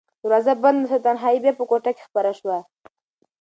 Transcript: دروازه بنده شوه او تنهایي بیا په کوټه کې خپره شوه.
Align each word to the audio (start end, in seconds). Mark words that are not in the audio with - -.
دروازه 0.21 0.53
بنده 0.63 0.85
شوه 0.89 0.97
او 0.99 1.03
تنهایي 1.05 1.39
بیا 1.43 1.53
په 1.57 1.63
کوټه 1.69 1.91
کې 1.95 2.03
خپره 2.07 2.31
شوه. 2.39 2.57